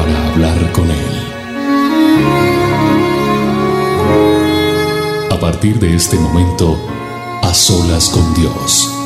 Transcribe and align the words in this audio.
para 0.00 0.28
hablar 0.28 0.72
con 0.72 0.90
Él. 0.90 1.14
A 5.30 5.38
partir 5.38 5.78
de 5.78 5.94
este 5.94 6.18
momento, 6.18 6.78
a 7.42 7.52
solas 7.52 8.08
con 8.08 8.34
Dios. 8.34 8.99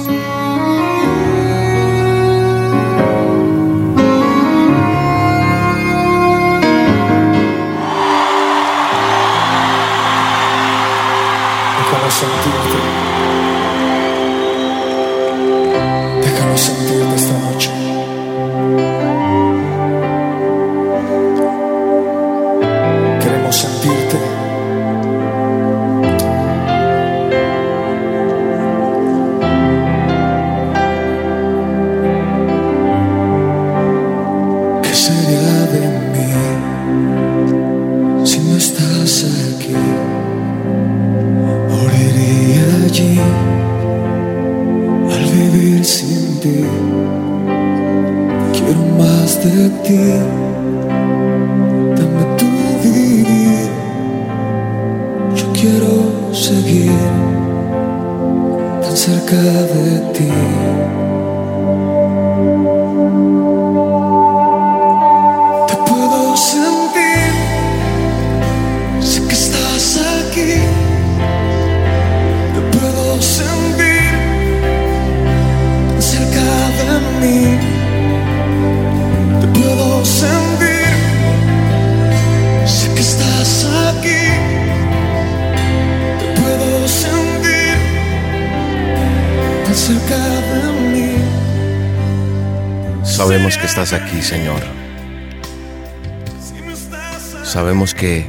Sabemos 93.05 93.59
que 93.59 93.67
estás 93.67 93.93
aquí, 93.93 94.23
Señor. 94.23 94.63
Sabemos 97.45 97.93
que 97.93 98.27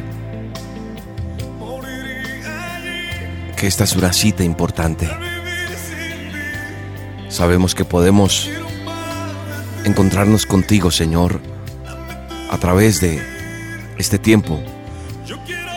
que 3.55 3.67
esta 3.67 3.85
es 3.85 3.95
una 3.95 4.11
cita 4.11 4.43
importante. 4.43 5.09
Sabemos 7.29 7.73
que 7.73 7.85
podemos 7.85 8.49
encontrarnos 9.85 10.45
contigo, 10.45 10.91
Señor, 10.91 11.39
a 12.49 12.57
través 12.57 12.99
de 12.99 13.21
este 13.97 14.19
tiempo 14.19 14.61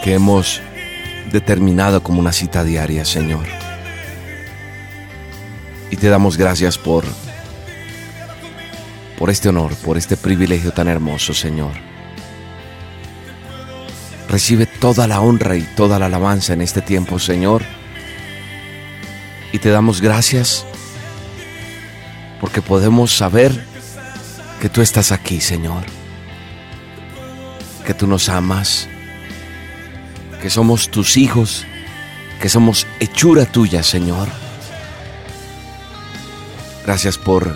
que 0.02 0.14
hemos 0.14 0.60
determinado 1.30 2.02
como 2.02 2.18
una 2.18 2.32
cita 2.32 2.64
diaria, 2.64 3.04
Señor. 3.04 3.57
Y 5.91 5.97
te 5.97 6.09
damos 6.09 6.37
gracias 6.37 6.78
por 6.78 7.04
por 9.19 9.31
este 9.31 9.49
honor, 9.49 9.75
por 9.76 9.99
este 9.99 10.16
privilegio 10.16 10.72
tan 10.72 10.87
hermoso, 10.87 11.34
Señor. 11.34 11.72
Recibe 14.28 14.66
toda 14.66 15.09
la 15.09 15.21
honra 15.21 15.56
y 15.56 15.62
toda 15.62 15.99
la 15.99 16.06
alabanza 16.06 16.53
en 16.53 16.62
este 16.62 16.82
tiempo, 16.82 17.19
Señor. 17.19 17.65
Y 19.53 19.59
te 19.59 19.71
damos 19.71 20.00
gracias 20.00 20.65
porque 22.41 22.62
podemos 22.62 23.16
saber 23.16 23.65
que 24.60 24.69
tú 24.69 24.82
estás 24.82 25.10
aquí, 25.10 25.41
Señor. 25.41 25.84
Que 27.84 27.94
tú 27.94 28.06
nos 28.06 28.28
amas, 28.28 28.87
que 30.41 30.50
somos 30.50 30.91
tus 30.91 31.16
hijos, 31.16 31.65
que 32.41 32.49
somos 32.49 32.87
hechura 33.00 33.47
tuya, 33.47 33.82
Señor. 33.82 34.28
Gracias 36.88 37.19
por 37.19 37.54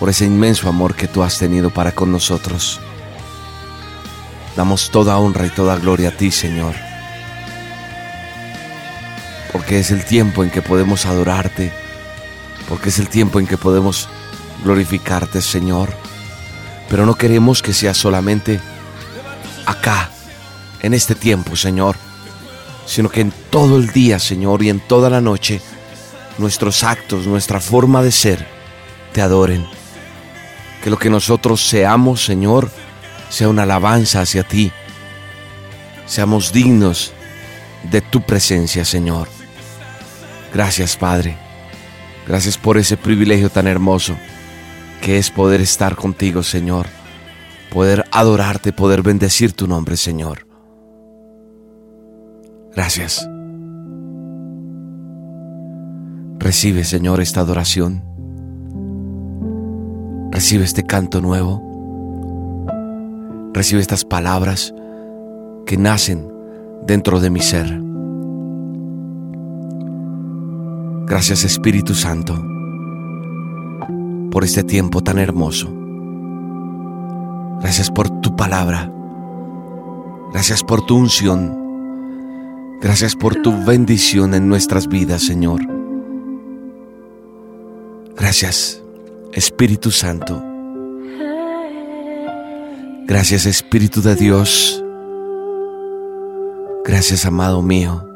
por 0.00 0.08
ese 0.08 0.24
inmenso 0.24 0.66
amor 0.66 0.94
que 0.94 1.08
tú 1.08 1.22
has 1.22 1.36
tenido 1.36 1.68
para 1.68 1.92
con 1.92 2.10
nosotros. 2.10 2.80
Damos 4.56 4.90
toda 4.90 5.18
honra 5.18 5.44
y 5.44 5.50
toda 5.50 5.76
gloria 5.76 6.08
a 6.08 6.12
ti, 6.12 6.30
Señor. 6.30 6.74
Porque 9.52 9.78
es 9.78 9.90
el 9.90 10.06
tiempo 10.06 10.42
en 10.42 10.48
que 10.48 10.62
podemos 10.62 11.04
adorarte, 11.04 11.70
porque 12.66 12.88
es 12.88 12.98
el 12.98 13.10
tiempo 13.10 13.40
en 13.40 13.46
que 13.46 13.58
podemos 13.58 14.08
glorificarte, 14.64 15.42
Señor. 15.42 15.90
Pero 16.88 17.04
no 17.04 17.14
queremos 17.16 17.60
que 17.60 17.74
sea 17.74 17.92
solamente 17.92 18.58
acá, 19.66 20.08
en 20.80 20.94
este 20.94 21.14
tiempo, 21.14 21.56
Señor, 21.56 21.96
sino 22.86 23.10
que 23.10 23.20
en 23.20 23.34
todo 23.50 23.76
el 23.76 23.88
día, 23.88 24.18
Señor, 24.18 24.62
y 24.62 24.70
en 24.70 24.80
toda 24.80 25.10
la 25.10 25.20
noche, 25.20 25.60
nuestros 26.38 26.84
actos, 26.84 27.26
nuestra 27.26 27.60
forma 27.60 28.02
de 28.02 28.12
ser, 28.12 28.46
te 29.12 29.22
adoren. 29.22 29.66
Que 30.82 30.90
lo 30.90 30.98
que 30.98 31.10
nosotros 31.10 31.66
seamos, 31.66 32.24
Señor, 32.24 32.70
sea 33.28 33.48
una 33.48 33.62
alabanza 33.62 34.20
hacia 34.20 34.42
ti. 34.42 34.72
Seamos 36.06 36.52
dignos 36.52 37.12
de 37.90 38.00
tu 38.00 38.22
presencia, 38.22 38.84
Señor. 38.84 39.28
Gracias, 40.52 40.96
Padre. 40.96 41.36
Gracias 42.26 42.58
por 42.58 42.78
ese 42.78 42.96
privilegio 42.96 43.50
tan 43.50 43.66
hermoso 43.66 44.16
que 45.00 45.18
es 45.18 45.30
poder 45.30 45.60
estar 45.60 45.96
contigo, 45.96 46.42
Señor. 46.42 46.86
Poder 47.70 48.04
adorarte, 48.10 48.72
poder 48.72 49.02
bendecir 49.02 49.52
tu 49.52 49.66
nombre, 49.66 49.96
Señor. 49.96 50.46
Gracias. 52.74 53.26
Recibe, 56.42 56.82
Señor, 56.82 57.20
esta 57.20 57.40
adoración. 57.40 58.02
Recibe 60.32 60.64
este 60.64 60.82
canto 60.82 61.20
nuevo. 61.20 61.62
Recibe 63.54 63.80
estas 63.80 64.04
palabras 64.04 64.74
que 65.66 65.76
nacen 65.76 66.26
dentro 66.84 67.20
de 67.20 67.30
mi 67.30 67.38
ser. 67.38 67.80
Gracias 71.06 71.44
Espíritu 71.44 71.94
Santo 71.94 72.34
por 74.32 74.42
este 74.42 74.64
tiempo 74.64 75.00
tan 75.00 75.18
hermoso. 75.18 75.72
Gracias 77.60 77.88
por 77.88 78.10
tu 78.20 78.34
palabra. 78.34 78.92
Gracias 80.32 80.64
por 80.64 80.84
tu 80.84 80.96
unción. 80.96 81.56
Gracias 82.80 83.14
por 83.14 83.36
tu 83.36 83.64
bendición 83.64 84.34
en 84.34 84.48
nuestras 84.48 84.88
vidas, 84.88 85.22
Señor. 85.22 85.71
Gracias, 88.22 88.80
Espíritu 89.32 89.90
Santo. 89.90 90.40
Gracias, 93.04 93.46
Espíritu 93.46 94.00
de 94.00 94.14
Dios. 94.14 94.80
Gracias, 96.84 97.26
amado 97.26 97.62
mío. 97.62 98.06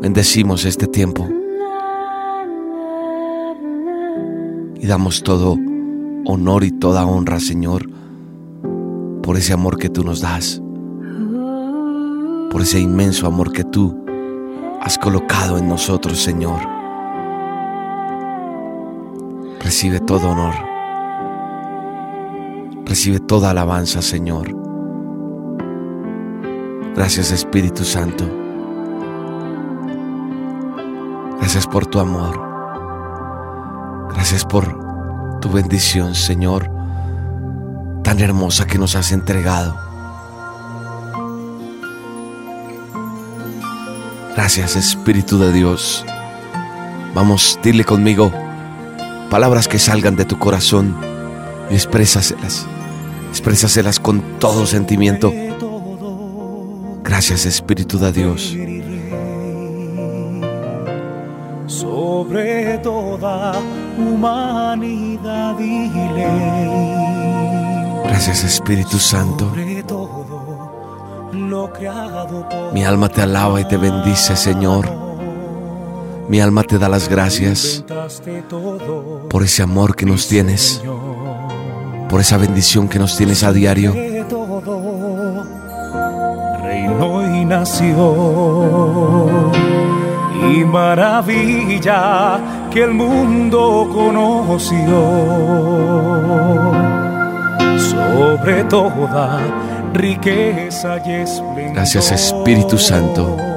Bendecimos 0.00 0.64
este 0.64 0.86
tiempo 0.86 1.28
y 4.80 4.86
damos 4.86 5.22
todo 5.22 5.58
honor 6.24 6.64
y 6.64 6.70
toda 6.70 7.04
honra, 7.04 7.38
Señor, 7.38 7.86
por 9.22 9.36
ese 9.36 9.52
amor 9.52 9.76
que 9.76 9.90
tú 9.90 10.02
nos 10.04 10.22
das, 10.22 10.62
por 12.50 12.62
ese 12.62 12.80
inmenso 12.80 13.26
amor 13.26 13.52
que 13.52 13.62
tú 13.62 13.94
has 14.80 14.96
colocado 14.96 15.58
en 15.58 15.68
nosotros, 15.68 16.18
Señor. 16.18 16.81
Recibe 19.72 20.00
todo 20.00 20.28
honor. 20.28 20.54
Recibe 22.84 23.20
toda 23.20 23.48
alabanza, 23.48 24.02
Señor. 24.02 24.54
Gracias, 26.94 27.32
Espíritu 27.32 27.82
Santo. 27.82 28.28
Gracias 31.38 31.66
por 31.66 31.86
tu 31.86 32.00
amor. 32.00 32.38
Gracias 34.12 34.44
por 34.44 35.40
tu 35.40 35.48
bendición, 35.48 36.14
Señor, 36.14 36.70
tan 38.04 38.20
hermosa 38.20 38.66
que 38.66 38.76
nos 38.76 38.94
has 38.94 39.10
entregado. 39.10 39.74
Gracias, 44.36 44.76
Espíritu 44.76 45.38
de 45.38 45.50
Dios. 45.50 46.04
Vamos, 47.14 47.58
dile 47.62 47.84
conmigo 47.84 48.41
palabras 49.32 49.66
que 49.66 49.78
salgan 49.78 50.14
de 50.14 50.26
tu 50.26 50.38
corazón 50.38 50.94
y 51.70 51.74
exprésaselas. 51.74 52.66
Exprésaselas 53.30 53.98
con 53.98 54.20
todo 54.38 54.66
sentimiento. 54.66 55.32
Gracias, 57.02 57.46
Espíritu 57.46 57.98
de 57.98 58.12
Dios. 58.12 58.54
Sobre 61.66 62.76
toda 62.82 63.58
humanidad 63.96 65.58
y 65.58 65.88
ley. 65.88 66.70
Gracias, 68.04 68.44
Espíritu 68.44 68.98
Santo. 68.98 69.50
Mi 72.74 72.84
alma 72.84 73.08
te 73.08 73.22
alaba 73.22 73.62
y 73.62 73.64
te 73.64 73.78
bendice, 73.78 74.36
Señor. 74.36 75.01
Mi 76.32 76.40
alma 76.40 76.62
te 76.62 76.78
da 76.78 76.88
las 76.88 77.10
gracias 77.10 77.84
por 79.28 79.42
ese 79.42 79.62
amor 79.62 79.94
que 79.94 80.06
nos 80.06 80.28
tienes, 80.28 80.82
por 82.08 82.22
esa 82.22 82.38
bendición 82.38 82.88
que 82.88 82.98
nos 82.98 83.18
tienes 83.18 83.42
a 83.42 83.52
diario. 83.52 83.92
reino 86.62 87.36
y 87.36 87.44
nación, 87.44 87.98
y 90.50 90.64
maravilla 90.64 92.40
que 92.70 92.84
el 92.84 92.94
mundo 92.94 93.90
conoció, 93.92 94.78
sobre 97.76 98.64
toda 98.64 99.38
riqueza 99.92 100.96
y 101.04 101.12
esplendor. 101.12 101.74
Gracias, 101.74 102.10
Espíritu 102.10 102.78
Santo. 102.78 103.51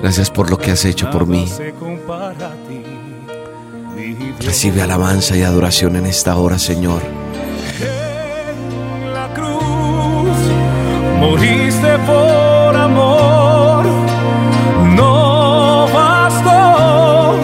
Gracias 0.00 0.30
por 0.30 0.50
lo 0.50 0.58
que 0.58 0.70
has 0.70 0.84
hecho 0.84 1.10
por 1.10 1.26
mí. 1.26 1.46
Recibe 4.40 4.82
alabanza 4.82 5.36
y 5.36 5.42
adoración 5.42 5.96
en 5.96 6.06
esta 6.06 6.36
hora, 6.36 6.58
Señor. 6.58 7.02
En 7.80 9.12
la 9.12 9.28
cruz 9.34 10.38
moriste 11.18 11.98
por 12.06 12.76
amor, 12.76 13.84
no 14.94 15.88
bastó 15.92 17.36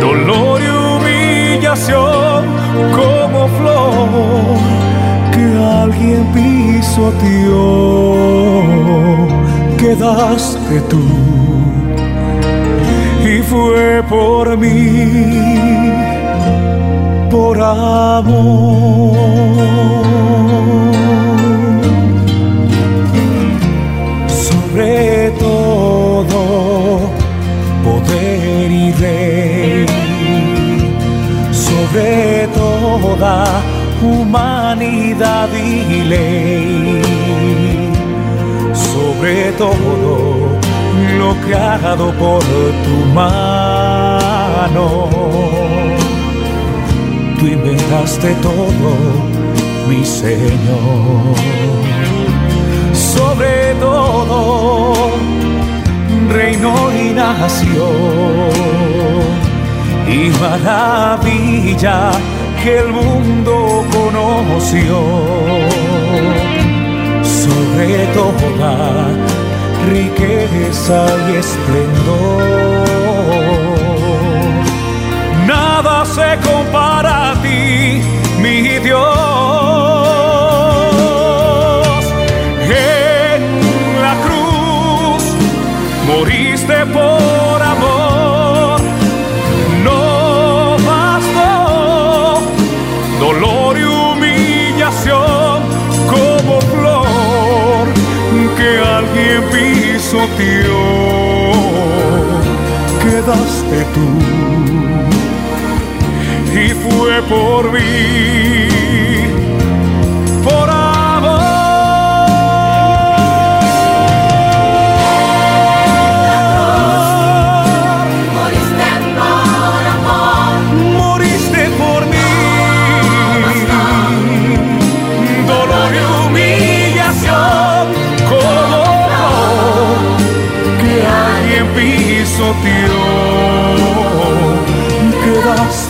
dolor 0.00 0.62
y 0.62 0.68
humillación 0.68 2.44
como 2.94 3.48
flor 3.58 4.56
que 5.32 5.44
alguien 5.82 6.26
pisoteó, 6.32 7.66
quedaste 9.76 10.80
tú 10.88 11.25
por 14.02 14.56
mí 14.58 15.56
por 17.30 17.60
amor. 17.60 19.16
Sobre 24.28 25.30
todo 25.38 26.40
poder 27.84 28.70
y 28.70 28.92
rey, 28.92 29.86
sobre 31.52 32.48
toda 32.48 33.44
humanidad 34.02 35.48
y 35.54 36.04
ley, 36.04 37.02
sobre 38.74 39.52
todo 39.52 40.35
creado 41.44 42.12
por 42.12 42.42
tu 42.42 42.96
mano 43.14 43.56
tú 47.38 47.46
inventaste 47.46 48.34
todo, 48.42 48.90
mi 49.88 50.04
Señor. 50.04 51.34
Sobre 52.92 53.74
todo, 53.80 54.94
reino 56.30 56.74
y 56.92 57.12
nación, 57.12 57.70
y 60.08 60.30
maravilla 60.40 62.10
que 62.62 62.78
el 62.78 62.88
mundo 62.88 63.84
conoció. 63.92 64.98
Sobre 67.22 68.06
toda 68.14 69.06
riqueza 69.86 71.06
y 71.30 71.36
esplendor 71.36 73.05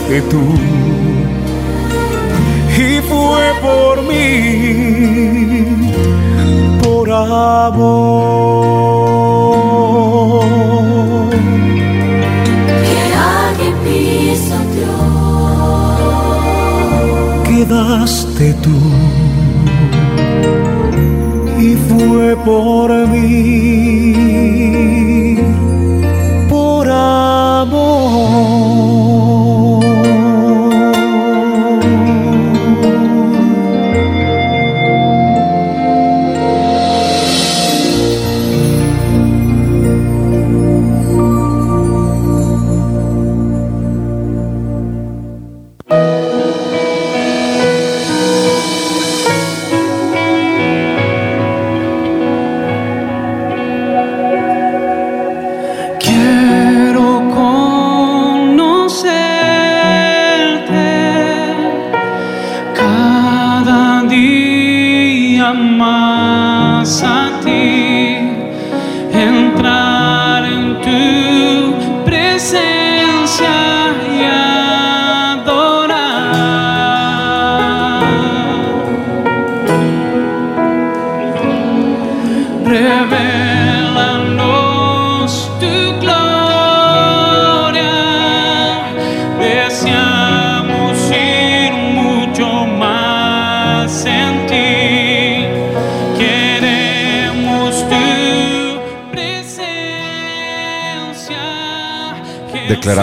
quedaste 0.06 0.22
tú 0.30 0.42
y 2.78 3.00
fue 3.08 3.44
por 3.62 4.02
mí, 4.02 5.64
por 6.82 7.10
amor. 7.10 8.06
que 12.86 13.14
alguien 13.14 13.74
pisoteó. 13.84 14.98
Quedaste 17.44 18.46
tú 18.62 18.78
y 21.58 21.74
fue 21.88 22.36
por 22.44 22.88
mí, 23.08 24.95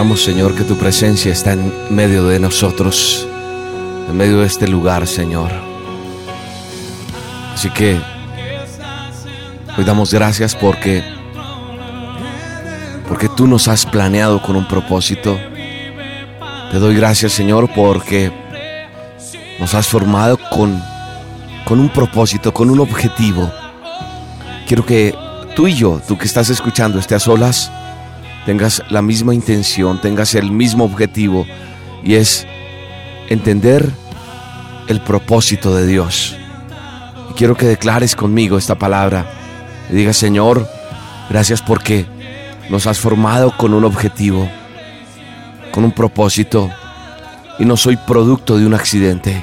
Declaramos, 0.04 0.26
Señor, 0.26 0.54
que 0.54 0.66
tu 0.66 0.76
presencia 0.76 1.32
está 1.32 1.54
en 1.54 1.72
medio 1.90 2.28
de 2.28 2.38
nosotros, 2.38 3.26
en 4.10 4.18
medio 4.18 4.42
de 4.42 4.48
este 4.48 4.68
lugar, 4.68 5.08
Señor. 5.08 5.50
Así 7.54 7.70
que 7.70 7.98
hoy 9.78 9.86
damos 9.86 10.14
gracias 10.14 10.58
porque 10.58 11.02
porque 13.08 13.30
tú 13.30 13.48
nos 13.48 13.70
has 13.70 13.86
planeado 13.86 14.42
con 14.42 14.58
un 14.58 14.68
propósito. 14.68 15.40
Te 16.70 16.80
doy 16.80 16.96
gracias, 16.96 17.32
Señor, 17.32 17.70
porque 17.74 18.30
nos 19.58 19.74
has 19.74 19.88
formado 19.88 20.38
con 20.50 20.84
con 21.64 21.80
un 21.80 21.88
propósito, 21.88 22.54
con 22.54 22.70
un 22.70 22.82
objetivo. 22.82 23.50
Quiero 24.68 24.86
que 24.86 25.16
tú 25.56 25.66
y 25.66 25.76
yo, 25.76 26.02
tú 26.06 26.18
que 26.18 26.26
estás 26.26 26.50
escuchando, 26.50 27.00
esté 27.00 27.16
a 27.16 27.20
solas, 27.20 27.72
tengas 28.46 28.84
la 28.90 29.02
misma 29.02 29.34
intención, 29.34 30.02
tengas 30.02 30.36
el 30.36 30.52
mismo 30.52 30.84
objetivo 30.86 31.46
y 32.04 32.16
es 32.16 32.46
entender 33.30 33.92
el 34.88 35.02
propósito 35.02 35.76
de 35.76 35.88
Dios. 35.88 36.38
Y 37.30 37.34
quiero 37.34 37.56
que 37.56 37.66
declares 37.66 38.16
conmigo 38.16 38.58
esta 38.58 38.76
palabra 38.76 39.26
y 39.90 39.96
digas, 39.96 40.18
Señor, 40.18 40.68
gracias 41.30 41.62
porque 41.62 42.06
nos 42.70 42.88
has 42.88 43.00
formado 43.00 43.56
con 43.58 43.74
un 43.74 43.86
objetivo, 43.86 44.50
con 45.72 45.84
un 45.84 45.92
propósito 45.92 46.70
y 47.60 47.66
no 47.66 47.78
soy 47.78 47.98
producto 47.98 48.58
de 48.58 48.66
un 48.66 48.74
accidente. 48.74 49.42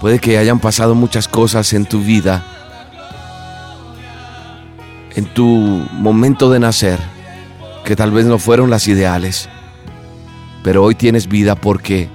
Puede 0.00 0.18
que 0.18 0.38
hayan 0.38 0.58
pasado 0.58 0.94
muchas 0.94 1.28
cosas 1.28 1.72
en 1.74 1.86
tu 1.86 2.00
vida, 2.00 2.44
en 5.14 5.26
tu 5.26 5.46
momento 5.46 6.50
de 6.50 6.60
nacer, 6.60 6.98
que 7.84 7.96
tal 7.96 8.12
vez 8.12 8.26
no 8.26 8.38
fueron 8.38 8.70
las 8.70 8.88
ideales, 8.88 9.48
pero 10.62 10.84
hoy 10.84 10.94
tienes 10.94 11.28
vida 11.28 11.54
porque 11.54 12.08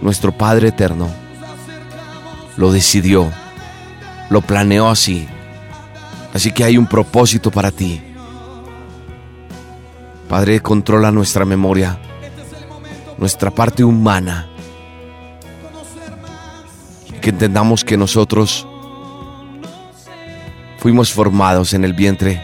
nuestro 0.00 0.32
Padre 0.32 0.68
Eterno 0.68 1.08
lo 2.56 2.72
decidió, 2.72 3.30
lo 4.30 4.40
planeó 4.40 4.88
así. 4.88 5.28
Así 6.32 6.52
que 6.52 6.64
hay 6.64 6.78
un 6.78 6.86
propósito 6.86 7.50
para 7.50 7.70
ti. 7.70 8.02
Padre, 10.28 10.60
controla 10.60 11.10
nuestra 11.10 11.44
memoria, 11.44 11.98
nuestra 13.16 13.50
parte 13.50 13.82
humana. 13.82 14.48
Que 17.20 17.30
entendamos 17.30 17.84
que 17.84 17.96
nosotros 17.96 18.66
fuimos 20.88 21.12
formados 21.12 21.74
en 21.74 21.84
el 21.84 21.92
vientre 21.92 22.42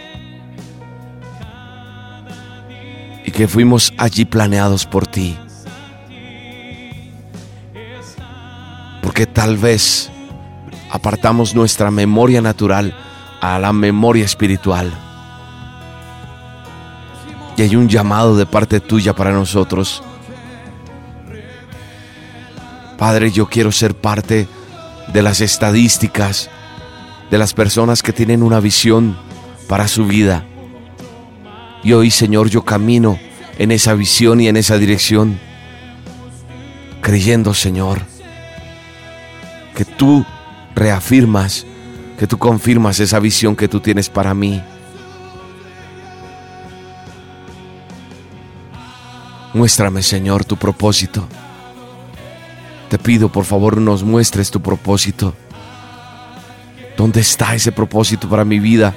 y 3.25 3.31
que 3.31 3.49
fuimos 3.49 3.91
allí 3.97 4.27
planeados 4.27 4.85
por 4.85 5.07
ti. 5.07 5.35
Porque 9.01 9.27
tal 9.27 9.57
vez 9.57 10.11
apartamos 10.91 11.55
nuestra 11.55 11.91
memoria 11.91 12.43
natural 12.43 12.95
a 13.41 13.59
la 13.59 13.73
memoria 13.73 14.27
espiritual. 14.27 14.93
Y 17.57 17.63
hay 17.63 17.77
un 17.77 17.89
llamado 17.89 18.37
de 18.37 18.45
parte 18.45 18.79
tuya 18.81 19.15
para 19.15 19.33
nosotros. 19.33 20.03
Padre, 22.99 23.31
yo 23.31 23.47
quiero 23.47 23.73
ser 23.73 23.95
parte 23.97 24.47
de 25.15 25.23
las 25.23 25.41
estadísticas 25.41 26.51
de 27.35 27.39
las 27.39 27.53
personas 27.53 28.05
que 28.05 28.13
tienen 28.13 28.45
una 28.45 28.61
visión 28.61 29.19
para 29.67 29.89
su 29.89 30.07
vida. 30.07 30.47
Y 31.83 31.93
hoy, 31.93 32.13
Señor, 32.13 32.49
yo 32.49 32.65
camino 32.65 33.19
en 33.59 33.73
esa 33.73 33.95
visión 33.95 34.41
y 34.41 34.47
en 34.47 34.57
esa 34.57 34.79
dirección, 34.79 35.41
creyendo, 37.01 37.53
Señor, 37.53 38.03
que 39.75 39.85
tú 39.85 40.25
reafirmas, 40.77 41.67
que 42.21 42.29
tú 42.29 42.39
confirmas 42.39 43.01
esa 43.01 43.19
visión 43.19 43.57
que 43.57 43.67
tú 43.67 43.81
tienes 43.81 44.09
para 44.09 44.33
mí. 44.33 44.63
Muéstrame, 49.55 50.05
Señor, 50.05 50.45
tu 50.45 50.57
propósito. 50.57 51.27
Te 52.91 52.97
pido, 52.97 53.29
por 53.29 53.45
favor, 53.45 53.79
nos 53.79 54.05
muestres 54.05 54.53
tu 54.53 54.63
propósito. 54.63 55.35
¿Dónde 56.97 57.21
está 57.21 57.55
ese 57.55 57.73
propósito 57.73 58.29
para 58.29 58.45
mi 58.45 58.59
vida? 58.61 58.95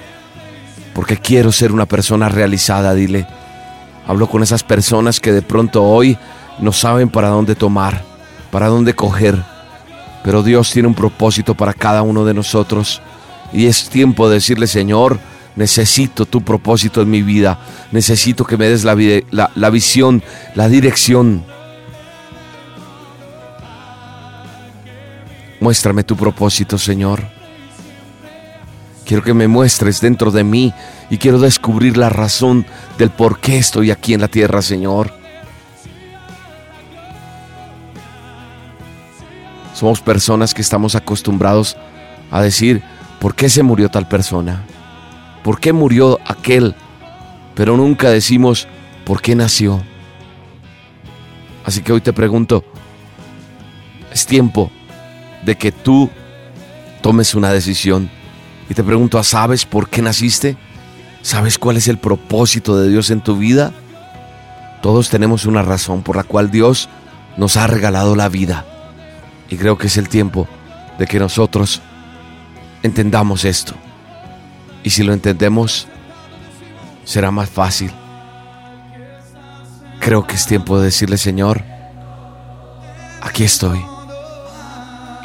Porque 0.94 1.18
quiero 1.18 1.52
ser 1.52 1.72
una 1.72 1.86
persona 1.86 2.30
realizada, 2.30 2.94
dile. 2.94 3.28
Hablo 4.08 4.28
con 4.28 4.44
esas 4.44 4.64
personas 4.64 5.20
que 5.20 5.32
de 5.32 5.42
pronto 5.42 5.84
hoy 5.84 6.18
no 6.60 6.72
saben 6.72 7.10
para 7.10 7.30
dónde 7.30 7.56
tomar, 7.56 8.04
para 8.52 8.68
dónde 8.68 8.94
coger. 8.94 9.38
Pero 10.24 10.44
Dios 10.44 10.72
tiene 10.72 10.88
un 10.88 10.96
propósito 10.96 11.56
para 11.56 11.74
cada 11.74 12.02
uno 12.02 12.26
de 12.26 12.34
nosotros. 12.34 13.02
Y 13.54 13.66
es 13.66 13.90
tiempo 13.90 14.28
de 14.28 14.36
decirle, 14.36 14.68
Señor, 14.68 15.20
necesito 15.56 16.26
tu 16.26 16.42
propósito 16.42 17.02
en 17.02 17.10
mi 17.10 17.22
vida. 17.22 17.60
Necesito 17.92 18.46
que 18.46 18.58
me 18.58 18.70
des 18.70 18.84
la, 18.84 19.52
la 19.56 19.70
visión, 19.70 20.24
la 20.56 20.70
dirección. 20.70 21.44
Muéstrame 25.60 26.04
tu 26.04 26.16
propósito, 26.16 26.78
Señor. 26.78 27.37
Quiero 29.08 29.24
que 29.24 29.34
me 29.34 29.48
muestres 29.48 30.02
dentro 30.02 30.32
de 30.32 30.44
mí 30.44 30.74
y 31.10 31.18
quiero 31.18 31.40
descubrir 31.40 31.96
la 31.96 32.10
razón 32.10 32.66
del 32.98 33.10
por 33.10 33.40
qué 33.40 33.58
estoy 33.58 33.90
aquí 33.90 34.14
en 34.14 34.20
la 34.20 34.28
tierra, 34.28 34.62
Señor. 34.62 35.14
Somos 39.74 40.02
personas 40.02 40.54
que 40.54 40.62
estamos 40.62 40.96
acostumbrados 40.96 41.78
a 42.32 42.42
decir, 42.42 42.84
¿por 43.22 43.34
qué 43.34 43.48
se 43.48 43.64
murió 43.64 43.88
tal 43.88 44.10
persona? 44.10 44.66
¿Por 45.42 45.62
qué 45.62 45.72
murió 45.72 46.20
aquel? 46.26 46.76
Pero 47.56 47.78
nunca 47.78 48.10
decimos, 48.10 48.68
¿por 49.06 49.22
qué 49.22 49.38
nació? 49.38 49.82
Así 51.64 51.82
que 51.82 51.94
hoy 51.94 52.02
te 52.02 52.12
pregunto, 52.12 52.66
es 54.12 54.26
tiempo 54.26 54.70
de 55.46 55.56
que 55.56 55.72
tú 55.72 56.10
tomes 57.02 57.36
una 57.36 57.54
decisión. 57.54 58.17
Y 58.70 58.74
te 58.74 58.84
pregunto, 58.84 59.22
¿sabes 59.24 59.66
por 59.66 59.90
qué 59.90 60.02
naciste? 60.02 60.58
¿Sabes 61.22 61.58
cuál 61.58 61.78
es 61.78 61.88
el 61.88 61.98
propósito 61.98 62.78
de 62.78 62.90
Dios 62.90 63.10
en 63.10 63.22
tu 63.22 63.38
vida? 63.38 63.72
Todos 64.82 65.10
tenemos 65.10 65.46
una 65.46 65.62
razón 65.62 66.04
por 66.04 66.16
la 66.16 66.24
cual 66.24 66.52
Dios 66.52 66.90
nos 67.38 67.58
ha 67.58 67.68
regalado 67.68 68.16
la 68.16 68.30
vida. 68.30 68.66
Y 69.50 69.58
creo 69.58 69.78
que 69.78 69.88
es 69.88 69.98
el 69.98 70.10
tiempo 70.10 70.48
de 70.98 71.06
que 71.06 71.20
nosotros 71.20 71.82
entendamos 72.84 73.46
esto. 73.46 73.74
Y 74.84 74.90
si 74.90 75.04
lo 75.04 75.14
entendemos, 75.14 75.88
será 77.04 77.32
más 77.32 77.50
fácil. 77.50 77.92
Creo 80.00 80.26
que 80.26 80.36
es 80.36 80.46
tiempo 80.46 80.78
de 80.78 80.86
decirle, 80.86 81.18
Señor, 81.18 81.64
aquí 83.22 83.44
estoy. 83.44 83.84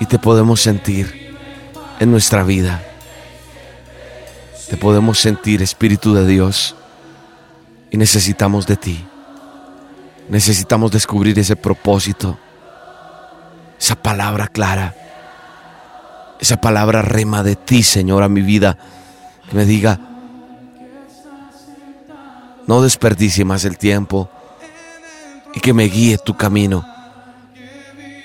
Y 0.00 0.06
te 0.06 0.18
podemos 0.18 0.60
sentir 0.60 1.36
en 2.00 2.10
nuestra 2.10 2.42
vida. 2.42 2.82
Te 4.72 4.78
podemos 4.78 5.20
sentir, 5.20 5.60
Espíritu 5.60 6.14
de 6.14 6.26
Dios. 6.26 6.74
Y 7.90 7.98
necesitamos 7.98 8.66
de 8.66 8.78
ti. 8.78 9.04
Necesitamos 10.30 10.90
descubrir 10.90 11.38
ese 11.38 11.56
propósito. 11.56 12.38
Esa 13.78 13.96
palabra 13.96 14.48
clara. 14.48 14.94
Esa 16.40 16.58
palabra 16.58 17.02
rema 17.02 17.42
de 17.42 17.54
ti, 17.54 17.82
Señor, 17.82 18.22
a 18.22 18.30
mi 18.30 18.40
vida. 18.40 18.78
Que 19.50 19.56
me 19.56 19.66
diga, 19.66 20.00
no 22.66 22.80
desperdicie 22.80 23.44
más 23.44 23.66
el 23.66 23.76
tiempo. 23.76 24.30
Y 25.54 25.60
que 25.60 25.74
me 25.74 25.84
guíe 25.84 26.16
tu 26.16 26.34
camino. 26.34 26.82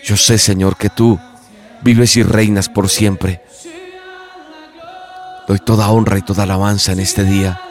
Yo 0.02 0.16
sé, 0.16 0.38
Señor, 0.38 0.78
que 0.78 0.90
tú 0.90 1.20
vives 1.82 2.16
y 2.16 2.24
reinas 2.24 2.70
por 2.70 2.88
siempre. 2.88 3.42
Doy 5.48 5.60
toda 5.60 5.90
honra 5.90 6.18
y 6.18 6.22
toda 6.22 6.44
alabanza 6.44 6.92
en 6.92 7.00
este 7.00 7.24
día. 7.24 7.62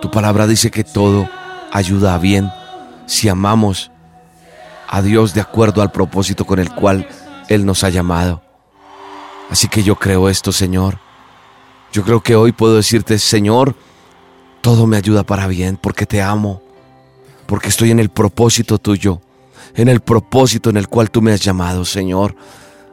Tu 0.00 0.10
palabra 0.10 0.46
dice 0.46 0.70
que 0.70 0.84
todo 0.84 1.28
ayuda 1.70 2.14
a 2.14 2.18
bien 2.18 2.50
si 3.06 3.28
amamos 3.28 3.90
a 4.88 5.02
Dios 5.02 5.34
de 5.34 5.40
acuerdo 5.40 5.82
al 5.82 5.92
propósito 5.92 6.44
con 6.46 6.58
el 6.58 6.74
cual 6.74 7.06
Él 7.48 7.66
nos 7.66 7.84
ha 7.84 7.90
llamado. 7.90 8.42
Así 9.50 9.68
que 9.68 9.82
yo 9.82 9.96
creo 9.96 10.28
esto, 10.28 10.50
Señor. 10.50 10.98
Yo 11.92 12.04
creo 12.04 12.22
que 12.22 12.36
hoy 12.36 12.52
puedo 12.52 12.76
decirte, 12.76 13.18
Señor, 13.18 13.76
todo 14.62 14.86
me 14.86 14.96
ayuda 14.96 15.24
para 15.24 15.46
bien 15.46 15.76
porque 15.76 16.06
te 16.06 16.22
amo, 16.22 16.62
porque 17.46 17.68
estoy 17.68 17.90
en 17.90 18.00
el 18.00 18.08
propósito 18.08 18.78
tuyo, 18.78 19.20
en 19.74 19.88
el 19.88 20.00
propósito 20.00 20.70
en 20.70 20.78
el 20.78 20.88
cual 20.88 21.10
tú 21.10 21.20
me 21.20 21.32
has 21.32 21.40
llamado, 21.40 21.84
Señor. 21.84 22.34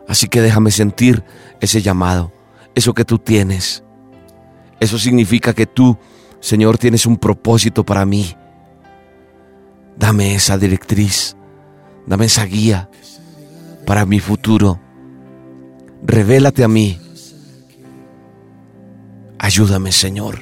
Así 0.08 0.27
que 0.27 0.41
déjame 0.41 0.72
sentir 0.72 1.24
ese 1.62 1.82
llamado, 1.82 2.34
eso 2.76 2.94
que 2.94 3.06
tú 3.06 3.18
tienes. 3.20 3.84
Eso 4.80 4.98
significa 4.98 5.54
que 5.54 5.66
tú, 5.66 5.98
Señor, 6.40 6.78
tienes 6.78 7.06
un 7.06 7.18
propósito 7.18 7.86
para 7.86 8.06
mí. 8.06 8.36
Dame 9.98 10.36
esa 10.36 10.58
directriz, 10.58 11.36
dame 12.08 12.26
esa 12.26 12.46
guía 12.46 12.90
para 13.86 14.06
mi 14.06 14.20
futuro. 14.20 14.80
Revélate 16.04 16.64
a 16.64 16.68
mí. 16.68 17.00
Ayúdame, 19.38 19.92
Señor. 19.92 20.40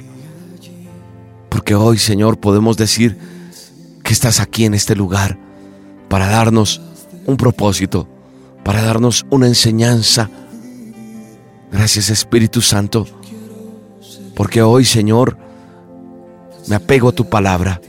Porque 1.48 1.74
hoy, 1.74 1.98
Señor, 1.98 2.38
podemos 2.38 2.76
decir 2.76 3.18
que 4.04 4.12
estás 4.12 4.40
aquí 4.40 4.64
en 4.64 4.74
este 4.74 4.94
lugar 4.94 5.38
para 6.08 6.28
darnos 6.28 6.80
un 7.26 7.36
propósito, 7.36 8.08
para 8.64 8.82
darnos 8.82 9.26
una 9.30 9.46
enseñanza. 9.46 10.30
Gracias, 11.70 12.10
Espíritu 12.10 12.60
Santo. 12.60 13.06
Porque 14.34 14.62
hoy, 14.62 14.84
Señor, 14.84 15.36
me 16.68 16.76
apego 16.76 17.08
a 17.08 17.12
tu 17.12 17.28
palabra 17.28 17.80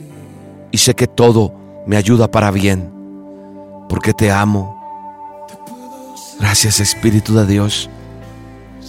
y 0.70 0.78
sé 0.78 0.94
que 0.94 1.06
todo 1.06 1.54
me 1.86 1.96
ayuda 1.96 2.30
para 2.30 2.50
bien, 2.50 2.90
porque 3.88 4.12
te 4.12 4.30
amo. 4.30 4.76
Gracias 6.38 6.80
Espíritu 6.80 7.34
de 7.34 7.46
Dios. 7.46 7.90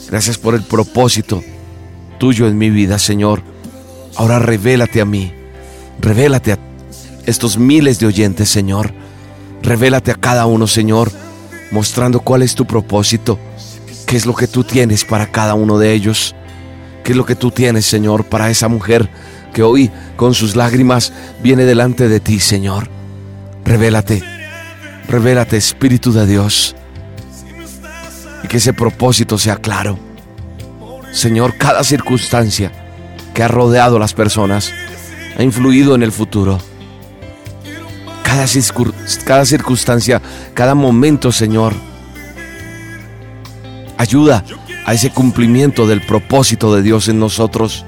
Gracias 0.10 0.38
por 0.38 0.56
el 0.56 0.64
propósito 0.64 1.44
tuyo 2.18 2.48
en 2.48 2.58
mi 2.58 2.70
vida, 2.70 3.00
Señor. 3.00 3.42
Ahora 4.16 4.40
revélate 4.40 5.02
a 5.02 5.06
mí. 5.06 5.34
Revélate 6.00 6.54
a 6.54 6.60
estos 7.26 7.58
miles 7.58 8.00
de 8.00 8.08
oyentes, 8.08 8.50
Señor. 8.50 8.94
Revélate 9.62 10.12
a 10.12 10.16
cada 10.16 10.46
uno, 10.46 10.68
Señor, 10.68 11.12
mostrando 11.72 12.20
cuál 12.20 12.42
es 12.44 12.56
tu 12.56 12.66
propósito, 12.66 13.38
qué 14.12 14.18
es 14.18 14.26
lo 14.26 14.36
que 14.36 14.46
tú 14.48 14.66
tienes 14.66 15.06
para 15.06 15.28
cada 15.28 15.54
uno 15.54 15.80
de 15.80 15.94
ellos, 15.94 16.36
qué 17.02 17.14
es 17.14 17.18
lo 17.18 17.26
que 17.26 17.38
tú 17.38 17.50
tienes, 17.50 17.86
Señor, 17.86 18.26
para 18.26 18.50
esa 18.50 18.68
mujer 18.68 19.10
que 19.54 19.64
hoy 19.64 19.90
con 20.18 20.34
sus 20.34 20.58
lágrimas 20.58 21.14
viene 21.42 21.64
delante 21.64 22.10
de 22.10 22.20
ti, 22.20 22.42
Señor. 22.42 22.90
Revélate, 23.64 24.22
revélate, 25.08 25.56
Espíritu 25.56 26.12
de 26.12 26.28
Dios, 26.28 26.76
y 28.44 28.50
que 28.50 28.58
ese 28.58 28.74
propósito 28.74 29.38
sea 29.38 29.56
claro. 29.56 29.98
Señor, 31.14 31.56
cada 31.58 31.82
circunstancia 31.82 32.70
que 33.34 33.44
ha 33.44 33.48
rodeado 33.48 33.96
a 33.96 34.00
las 34.02 34.14
personas 34.14 34.74
ha 35.38 35.42
influido 35.42 35.96
en 35.96 36.04
el 36.04 36.12
futuro. 36.12 36.60
Cada, 38.24 38.46
circunstancia, 39.46 40.22
cada 40.54 40.76
momento, 40.76 41.32
Señor, 41.32 41.91
ayuda 44.02 44.44
a 44.86 44.94
ese 44.94 45.12
cumplimiento 45.12 45.86
del 45.86 46.02
propósito 46.02 46.74
de 46.76 46.82
Dios 46.82 47.08
en 47.08 47.20
nosotros. 47.20 47.86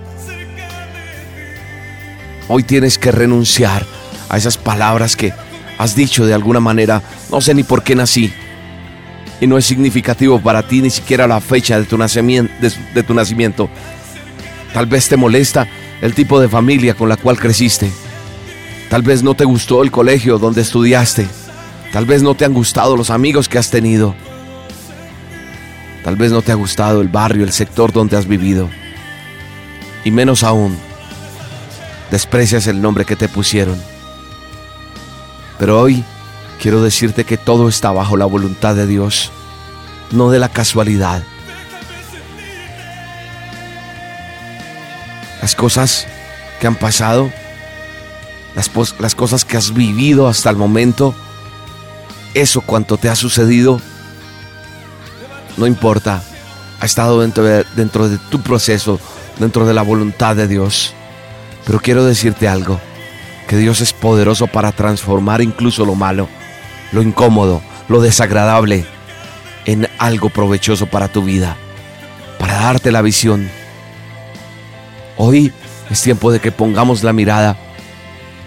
Hoy 2.47 2.63
tienes 2.63 2.99
que 2.99 3.11
renunciar 3.11 3.83
a 4.29 4.37
esas 4.37 4.57
palabras 4.57 5.15
que 5.15 5.33
has 5.79 5.95
dicho 5.95 6.25
de 6.25 6.35
alguna 6.35 6.59
manera, 6.59 7.01
no 7.31 7.41
sé 7.41 7.55
ni 7.55 7.63
por 7.63 7.83
qué 7.83 7.95
nací. 7.95 8.31
Y 9.41 9.47
no 9.47 9.57
es 9.57 9.65
significativo 9.65 10.39
para 10.39 10.61
ti 10.67 10.81
ni 10.81 10.91
siquiera 10.91 11.27
la 11.27 11.41
fecha 11.41 11.79
de 11.79 11.85
tu 11.85 11.97
nacimiento. 11.97 12.53
De, 12.93 13.03
tu 13.03 13.13
nacimiento. 13.15 13.67
Tal 14.71 14.85
vez 14.85 15.09
te 15.09 15.17
molesta 15.17 15.67
el 16.01 16.13
tipo 16.13 16.39
de 16.39 16.47
familia 16.47 16.93
con 16.93 17.09
la 17.09 17.17
cual 17.17 17.39
creciste. 17.39 17.91
Tal 18.89 19.01
vez 19.01 19.23
no 19.23 19.33
te 19.33 19.45
gustó 19.45 19.81
el 19.81 19.89
colegio 19.89 20.37
donde 20.37 20.61
estudiaste. 20.61 21.27
Tal 21.91 22.05
vez 22.05 22.21
no 22.21 22.35
te 22.35 22.45
han 22.45 22.53
gustado 22.53 22.95
los 22.95 23.09
amigos 23.09 23.49
que 23.49 23.57
has 23.57 23.71
tenido. 23.71 24.15
Tal 26.03 26.15
vez 26.17 26.31
no 26.31 26.41
te 26.41 26.51
ha 26.51 26.55
gustado 26.55 27.01
el 27.01 27.07
barrio, 27.07 27.43
el 27.43 27.53
sector 27.53 27.93
donde 27.93 28.17
has 28.17 28.27
vivido. 28.27 28.69
Y 30.03 30.11
menos 30.11 30.43
aún, 30.43 30.77
desprecias 32.11 32.67
el 32.67 32.81
nombre 32.81 33.05
que 33.05 33.15
te 33.15 33.29
pusieron. 33.29 33.81
Pero 35.57 35.79
hoy 35.79 36.03
quiero 36.61 36.83
decirte 36.83 37.23
que 37.23 37.37
todo 37.37 37.69
está 37.69 37.91
bajo 37.91 38.17
la 38.17 38.25
voluntad 38.25 38.75
de 38.75 38.85
Dios, 38.85 39.31
no 40.11 40.29
de 40.29 40.39
la 40.39 40.49
casualidad. 40.49 41.23
Las 45.41 45.55
cosas 45.55 46.05
que 46.59 46.67
han 46.67 46.75
pasado, 46.75 47.31
las, 48.55 49.15
cosas 49.15 49.45
que 49.45 49.57
has 49.57 49.73
vivido 49.73 50.27
hasta 50.27 50.49
el 50.49 50.55
momento, 50.55 51.15
eso 52.33 52.61
cuanto 52.61 52.97
te 52.97 53.09
ha 53.09 53.15
sucedido, 53.15 53.81
no 55.57 55.67
importa, 55.67 56.23
ha 56.79 56.85
estado 56.85 57.21
dentro 57.21 57.43
de, 58.09 58.17
tu 58.29 58.41
proceso, 58.41 58.99
dentro 59.39 59.65
de 59.65 59.73
la 59.73 59.81
voluntad 59.81 60.35
de 60.35 60.47
Dios. 60.47 60.93
Pero 61.65 61.79
quiero 61.79 62.03
decirte 62.03 62.47
algo, 62.47 62.79
que 63.47 63.57
Dios 63.57 63.81
es 63.81 63.93
poderoso 63.93 64.47
para 64.47 64.71
transformar 64.71 65.41
incluso 65.41 65.85
lo 65.85 65.95
malo, 65.95 66.27
lo 66.91 67.01
incómodo, 67.01 67.61
lo 67.87 68.01
desagradable, 68.01 68.85
en 69.65 69.87
algo 69.97 70.29
provechoso 70.29 70.87
para 70.87 71.07
tu 71.07 71.23
vida, 71.23 71.55
para 72.39 72.55
darte 72.55 72.91
la 72.91 73.01
visión. 73.01 73.49
Hoy 75.17 75.53
es 75.89 76.01
tiempo 76.01 76.31
de 76.31 76.39
que 76.39 76.51
pongamos 76.51 77.03
la 77.03 77.13
mirada 77.13 77.55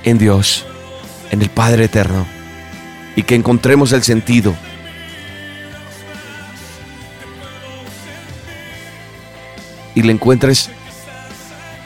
en 0.05 0.19
Dios, 0.19 0.67
en 1.31 1.43
el 1.43 1.49
Padre 1.49 1.85
Eterno, 1.85 2.27
y 3.15 3.23
que 3.23 3.35
encontremos 3.35 3.93
el 3.93 4.03
sentido. 4.03 4.55
Y 9.97 10.03
le 10.03 10.13
encuentres 10.13 10.71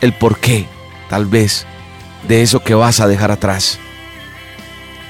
el 0.03 0.12
porqué 0.12 0.68
tal 1.11 1.27
vez, 1.27 1.66
de 2.29 2.40
eso 2.40 2.62
que 2.62 2.75
vas 2.75 3.01
a 3.01 3.09
dejar 3.09 3.33
atrás. 3.33 3.81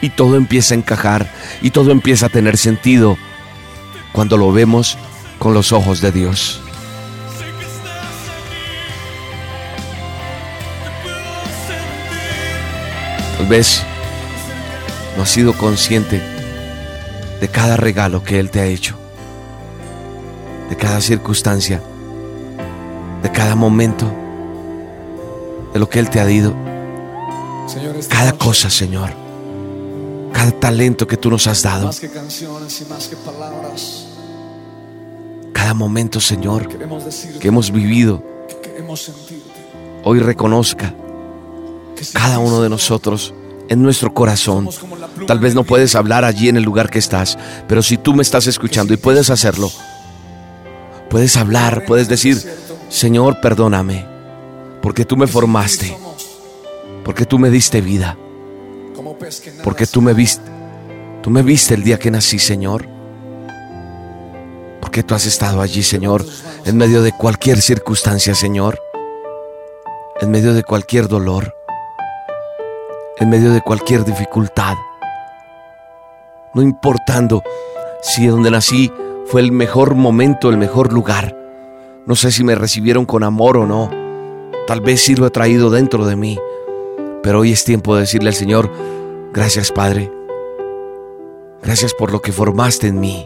Y 0.01 0.09
todo 0.09 0.37
empieza 0.37 0.75
a 0.75 0.79
encajar 0.79 1.31
y 1.61 1.71
todo 1.71 1.93
empieza 1.93 2.27
a 2.27 2.31
tener 2.31 2.57
sentido 2.57 3.19
cuando 4.13 4.39
lo 4.39 4.51
vemos 4.51 4.97
con 5.39 5.53
los 5.53 5.73
ojos 5.73 6.01
de 6.01 6.11
Dios. 6.11 6.63
Tal 13.37 13.47
vez 13.47 13.83
no 15.19 15.25
has 15.25 15.31
sido 15.31 15.53
consciente 15.53 16.23
de 17.41 17.49
cada 17.49 17.77
regalo 17.77 18.25
que 18.25 18.39
Él 18.39 18.51
te 18.51 18.61
ha 18.61 18.67
hecho, 18.67 18.97
de 20.71 20.77
cada 20.77 21.03
circunstancia, 21.03 21.83
de 23.23 23.31
cada 23.33 23.55
momento 23.55 24.11
de 25.73 25.79
lo 25.79 25.89
que 25.89 25.99
Él 25.99 26.11
te 26.11 26.21
ha 26.21 26.25
dado. 26.25 26.55
Cada 28.09 28.33
cosa, 28.33 28.71
Señor. 28.71 29.11
Cada 30.33 30.53
talento 30.53 31.07
que 31.07 31.17
tú 31.17 31.31
nos 31.31 31.47
has 31.47 31.63
dado. 31.63 31.91
Cada 35.53 35.75
momento, 35.75 36.21
Señor, 36.21 36.69
que 37.39 37.49
hemos 37.49 37.71
vivido. 37.71 38.23
Hoy 40.05 40.19
reconozca 40.21 40.95
cada 42.13 42.39
uno 42.39 42.63
de 42.63 42.69
nosotros 42.69 43.35
en 43.69 43.83
nuestro 43.83 44.13
corazón. 44.15 44.69
Tal 45.27 45.39
vez 45.39 45.55
no 45.55 45.65
puedes 45.65 45.95
hablar 45.95 46.25
allí 46.25 46.49
en 46.49 46.57
el 46.57 46.63
lugar 46.63 46.91
que 46.91 46.99
estás, 46.99 47.39
pero 47.69 47.83
si 47.83 47.99
tú 47.99 48.15
me 48.15 48.23
estás 48.23 48.47
escuchando 48.47 48.95
y 48.95 48.97
puedes 48.97 49.31
hacerlo, 49.31 49.71
puedes 51.09 51.37
hablar, 51.37 51.85
puedes 51.87 52.09
decir, 52.09 52.43
Señor, 52.91 53.41
perdóname 53.41 54.05
porque 54.83 55.05
tú 55.05 55.17
me 55.17 55.29
formaste, 55.29 55.97
porque 57.05 57.25
tú 57.25 57.39
me 57.39 57.49
diste 57.49 57.81
vida, 57.81 58.19
porque 59.63 59.87
tú 59.87 60.03
me 60.03 60.13
viste, 60.13 60.43
tú 61.23 61.31
me 61.31 61.43
viste 61.43 61.75
el 61.75 61.85
día 61.85 62.01
que 62.01 62.11
nací, 62.11 62.41
Señor, 62.41 62.89
porque 64.81 65.05
tú 65.05 65.15
has 65.15 65.25
estado 65.25 65.61
allí, 65.61 65.85
Señor, 65.85 66.27
en 66.65 66.77
medio 66.77 67.01
de 67.01 67.13
cualquier 67.13 67.63
circunstancia, 67.63 68.35
Señor, 68.35 68.81
en 70.21 70.29
medio 70.33 70.53
de 70.53 70.65
cualquier 70.65 71.07
dolor, 71.07 71.55
en 73.19 73.31
medio 73.31 73.53
de 73.53 73.61
cualquier 73.61 74.05
dificultad, 74.05 74.75
no 76.55 76.63
importando 76.63 77.45
si 78.03 78.27
donde 78.27 78.51
nací 78.51 78.91
fue 79.27 79.43
el 79.43 79.53
mejor 79.53 79.95
momento, 79.95 80.51
el 80.51 80.57
mejor 80.57 80.93
lugar, 80.93 81.40
No 82.11 82.17
sé 82.17 82.33
si 82.33 82.43
me 82.43 82.57
recibieron 82.57 83.07
con 83.07 83.23
amor 83.23 83.57
o 83.57 83.67
no. 83.67 83.89
Tal 84.67 84.81
vez 84.81 85.01
sí 85.01 85.15
lo 85.15 85.29
he 85.29 85.31
traído 85.31 85.71
dentro 85.71 86.07
de 86.07 86.17
mí. 86.17 86.41
Pero 87.23 87.39
hoy 87.39 87.53
es 87.53 87.63
tiempo 87.63 87.95
de 87.95 88.01
decirle 88.01 88.31
al 88.31 88.35
Señor, 88.35 88.69
gracias 89.33 89.71
Padre. 89.71 90.11
Gracias 91.63 91.95
por 91.95 92.11
lo 92.11 92.21
que 92.21 92.33
formaste 92.33 92.89
en 92.89 92.99
mí. 92.99 93.23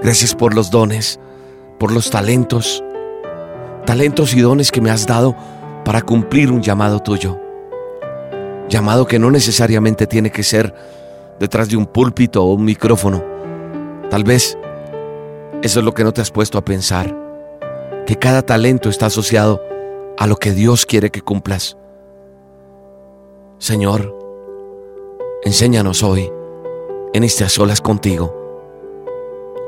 Gracias 0.00 0.34
por 0.34 0.54
los 0.54 0.70
dones, 0.70 1.20
por 1.78 1.92
los 1.92 2.08
talentos. 2.08 2.82
Talentos 3.84 4.32
y 4.32 4.40
dones 4.40 4.72
que 4.72 4.80
me 4.80 4.88
has 4.88 5.06
dado 5.06 5.36
para 5.84 6.00
cumplir 6.00 6.50
un 6.50 6.62
llamado 6.62 7.00
tuyo. 7.00 7.38
Llamado 8.70 9.06
que 9.06 9.18
no 9.18 9.30
necesariamente 9.30 10.06
tiene 10.06 10.32
que 10.32 10.42
ser 10.42 10.74
detrás 11.38 11.68
de 11.68 11.76
un 11.76 11.84
púlpito 11.84 12.42
o 12.42 12.54
un 12.54 12.64
micrófono. 12.64 13.22
Tal 14.08 14.24
vez 14.24 14.56
eso 15.62 15.80
es 15.80 15.84
lo 15.84 15.92
que 15.92 16.02
no 16.02 16.14
te 16.14 16.22
has 16.22 16.30
puesto 16.30 16.56
a 16.56 16.64
pensar. 16.64 17.25
Que 18.06 18.16
cada 18.16 18.42
talento 18.42 18.88
está 18.88 19.06
asociado 19.06 19.60
a 20.16 20.28
lo 20.28 20.36
que 20.36 20.52
Dios 20.52 20.86
quiere 20.86 21.10
que 21.10 21.22
cumplas. 21.22 21.76
Señor, 23.58 24.16
enséñanos 25.42 26.04
hoy, 26.04 26.30
en 27.12 27.24
estas 27.24 27.52
solas 27.52 27.80
contigo, 27.80 28.32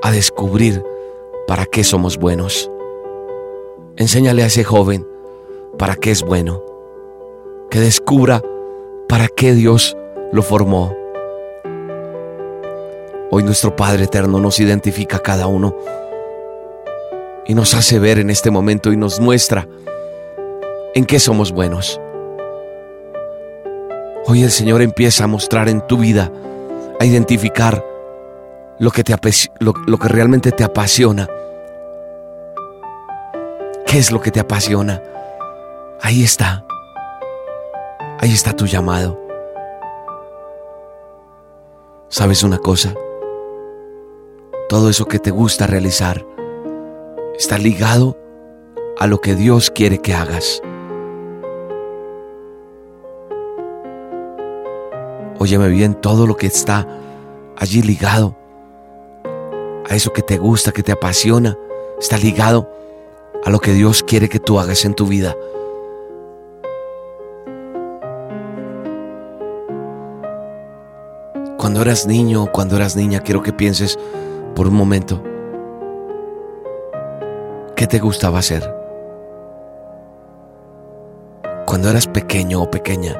a 0.02 0.12
descubrir 0.12 0.84
para 1.48 1.66
qué 1.66 1.82
somos 1.82 2.16
buenos. 2.16 2.70
Enséñale 3.96 4.44
a 4.44 4.46
ese 4.46 4.62
joven 4.62 5.04
para 5.76 5.96
qué 5.96 6.12
es 6.12 6.22
bueno. 6.22 6.62
Que 7.70 7.80
descubra 7.80 8.40
para 9.08 9.26
qué 9.26 9.52
Dios 9.52 9.96
lo 10.30 10.42
formó. 10.42 10.94
Hoy 13.30 13.42
nuestro 13.42 13.74
Padre 13.74 14.04
Eterno 14.04 14.38
nos 14.38 14.60
identifica 14.60 15.16
a 15.16 15.22
cada 15.22 15.48
uno 15.48 15.74
y 17.48 17.54
nos 17.54 17.74
hace 17.74 17.98
ver 17.98 18.18
en 18.18 18.28
este 18.28 18.50
momento 18.50 18.92
y 18.92 18.96
nos 18.96 19.20
muestra 19.20 19.66
en 20.94 21.06
qué 21.06 21.18
somos 21.18 21.50
buenos. 21.50 21.98
Hoy 24.26 24.42
el 24.42 24.50
Señor 24.50 24.82
empieza 24.82 25.24
a 25.24 25.28
mostrar 25.28 25.70
en 25.70 25.80
tu 25.86 25.96
vida, 25.96 26.30
a 27.00 27.06
identificar 27.06 27.82
lo 28.78 28.90
que, 28.90 29.02
te, 29.02 29.14
lo, 29.60 29.72
lo 29.86 29.98
que 29.98 30.08
realmente 30.08 30.52
te 30.52 30.62
apasiona. 30.62 31.26
¿Qué 33.86 33.96
es 33.96 34.12
lo 34.12 34.20
que 34.20 34.30
te 34.30 34.40
apasiona? 34.40 35.02
Ahí 36.02 36.22
está. 36.22 36.66
Ahí 38.20 38.34
está 38.34 38.52
tu 38.52 38.66
llamado. 38.66 39.18
¿Sabes 42.08 42.42
una 42.42 42.58
cosa? 42.58 42.92
Todo 44.68 44.90
eso 44.90 45.06
que 45.06 45.18
te 45.18 45.30
gusta 45.30 45.66
realizar 45.66 46.26
está 47.38 47.56
ligado 47.56 48.18
a 48.98 49.06
lo 49.06 49.20
que 49.20 49.36
Dios 49.36 49.70
quiere 49.70 49.98
que 49.98 50.12
hagas. 50.12 50.60
Óyeme 55.38 55.68
bien, 55.68 55.94
todo 55.94 56.26
lo 56.26 56.36
que 56.36 56.48
está 56.48 56.86
allí 57.56 57.80
ligado 57.80 58.36
a 59.88 59.94
eso 59.94 60.12
que 60.12 60.22
te 60.22 60.36
gusta, 60.36 60.72
que 60.72 60.82
te 60.82 60.90
apasiona, 60.90 61.56
está 62.00 62.18
ligado 62.18 62.68
a 63.44 63.50
lo 63.50 63.60
que 63.60 63.72
Dios 63.72 64.02
quiere 64.02 64.28
que 64.28 64.40
tú 64.40 64.58
hagas 64.58 64.84
en 64.84 64.94
tu 64.94 65.06
vida. 65.06 65.36
Cuando 71.56 71.82
eras 71.82 72.04
niño 72.04 72.42
o 72.42 72.52
cuando 72.52 72.74
eras 72.74 72.96
niña, 72.96 73.20
quiero 73.20 73.42
que 73.42 73.52
pienses 73.52 73.96
por 74.56 74.66
un 74.66 74.74
momento, 74.74 75.22
¿qué 77.78 77.86
te 77.86 78.00
gustaba 78.00 78.40
hacer? 78.40 78.74
Cuando 81.64 81.88
eras 81.88 82.08
pequeño 82.08 82.60
o 82.60 82.68
pequeña, 82.68 83.16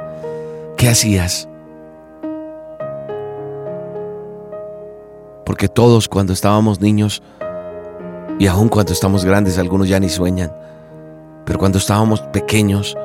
¿qué 0.76 0.88
hacías? 0.88 1.48
Porque 5.46 5.68
todos 5.68 6.08
cuando 6.08 6.32
estábamos 6.32 6.80
niños, 6.80 7.22
y 8.40 8.48
aún 8.48 8.68
cuando 8.68 8.92
estamos 8.92 9.24
grandes, 9.24 9.58
algunos 9.58 9.88
ya 9.88 10.00
ni 10.00 10.08
sueñan, 10.08 10.52
pero 11.44 11.60
cuando 11.60 11.78
estábamos 11.78 12.20
pequeños, 12.20 12.96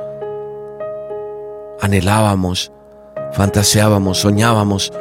anhelábamos, 1.80 2.72
fantaseábamos, 3.30 4.18
soñábamos, 4.18 4.92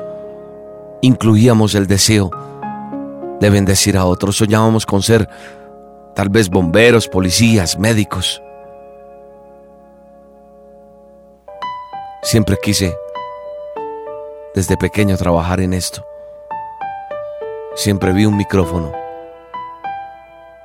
incluíamos 1.02 1.74
el 1.74 1.88
deseo 1.88 2.30
de 3.40 3.50
bendecir 3.50 3.98
a 3.98 4.06
otros, 4.06 4.38
soñábamos 4.38 4.86
con 4.86 5.02
ser 5.02 5.28
tal 6.16 6.30
vez 6.30 6.50
bomberos, 6.50 7.08
policías, 7.08 7.78
médicos. 7.78 8.42
Siempre 12.22 12.58
quise 12.62 12.96
desde 14.56 14.78
pequeño 14.78 15.18
trabajar 15.18 15.60
en 15.60 15.74
esto. 15.74 16.06
Siempre 17.76 18.14
vi 18.14 18.26
un 18.26 18.38
micrófono. 18.38 18.92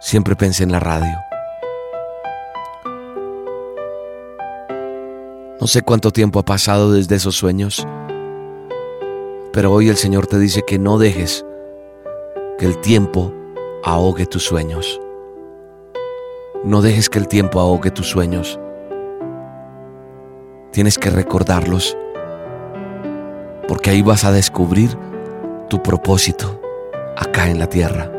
Siempre 0.01 0.37
pensé 0.37 0.63
en 0.63 0.73
la 0.73 0.81
radio. 0.81 1.17
No 5.61 5.67
sé 5.67 5.83
cuánto 5.83 6.13
tiempo 6.13 6.39
ha 6.39 6.45
pasado 6.45 6.93
desde 6.93 7.17
esos 7.17 7.35
sueños, 7.35 7.85
pero 9.53 9.73
hoy 9.73 9.89
el 9.89 9.97
Señor 9.97 10.29
te 10.29 10.39
dice 10.39 10.63
que 10.65 10.79
no 10.79 10.99
dejes 10.99 11.45
que 12.59 12.67
el 12.67 12.79
tiempo 12.79 13.33
ahogue 13.83 14.27
tus 14.27 14.45
sueños. 14.45 15.01
No 16.65 16.83
dejes 16.83 17.09
que 17.09 17.19
el 17.19 17.29
tiempo 17.29 17.61
ahogue 17.61 17.91
tus 17.91 18.09
sueños. 18.09 18.59
Tienes 20.73 20.99
que 20.99 21.09
recordarlos, 21.09 21.97
porque 23.69 23.91
ahí 23.91 24.03
vas 24.03 24.25
a 24.25 24.33
descubrir 24.33 24.91
tu 25.69 25.83
propósito 25.83 26.61
acá 27.17 27.49
en 27.49 27.59
la 27.59 27.69
tierra. 27.69 28.11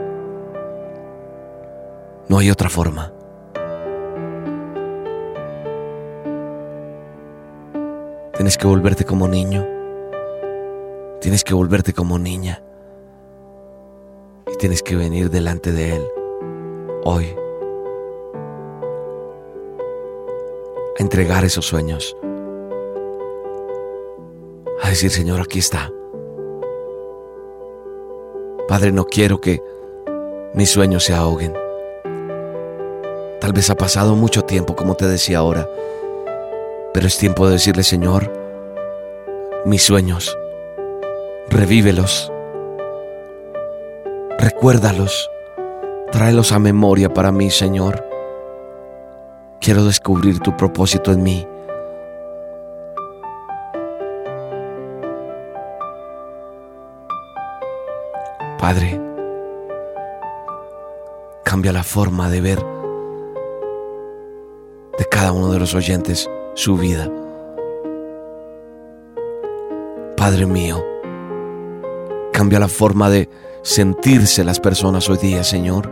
No 2.28 2.38
hay 2.38 2.49
otra 2.49 2.69
forma. 2.69 3.12
Tienes 8.36 8.58
que 8.58 8.67
volverte 8.67 9.04
como 9.04 9.28
niño. 9.28 9.67
Tienes 11.19 11.43
que 11.43 11.54
volverte 11.54 11.91
como 11.91 12.17
niña. 12.17 12.63
Y 14.47 14.58
tienes 14.58 14.82
que 14.82 14.95
venir 14.95 15.30
delante 15.30 15.73
de 15.73 15.97
Él 15.97 16.04
hoy. 17.04 17.36
Entregar 20.99 21.45
esos 21.45 21.65
sueños. 21.65 22.15
A 24.83 24.89
decir, 24.89 25.09
Señor, 25.09 25.41
aquí 25.41 25.59
está. 25.59 25.91
Padre, 28.67 28.91
no 28.91 29.05
quiero 29.05 29.41
que 29.41 29.63
mis 30.53 30.69
sueños 30.69 31.05
se 31.05 31.13
ahoguen. 31.13 31.53
Tal 33.39 33.53
vez 33.53 33.69
ha 33.69 33.75
pasado 33.75 34.15
mucho 34.15 34.43
tiempo, 34.43 34.75
como 34.75 34.95
te 34.95 35.07
decía 35.07 35.39
ahora, 35.39 35.67
pero 36.93 37.07
es 37.07 37.17
tiempo 37.17 37.47
de 37.47 37.53
decirle, 37.53 37.83
Señor, 37.83 38.31
mis 39.65 39.81
sueños, 39.83 40.38
revívelos, 41.49 42.31
recuérdalos, 44.38 45.29
tráelos 46.12 46.51
a 46.51 46.59
memoria 46.59 47.13
para 47.13 47.31
mí, 47.31 47.49
Señor. 47.49 48.08
Quiero 49.61 49.83
descubrir 49.83 50.39
tu 50.39 50.55
propósito 50.55 51.11
en 51.11 51.21
mí. 51.21 51.45
Padre, 58.57 59.01
cambia 61.43 61.73
la 61.73 61.83
forma 61.83 62.29
de 62.29 62.39
ver 62.39 62.65
de 64.97 65.05
cada 65.11 65.33
uno 65.33 65.51
de 65.51 65.59
los 65.59 65.75
oyentes 65.75 66.29
su 66.53 66.77
vida. 66.77 67.09
Padre 70.15 70.45
mío, 70.45 70.85
cambia 72.31 72.59
la 72.59 72.69
forma 72.69 73.09
de 73.09 73.29
sentirse 73.61 74.45
las 74.45 74.59
personas 74.59 75.09
hoy 75.09 75.17
día, 75.17 75.43
Señor. 75.43 75.91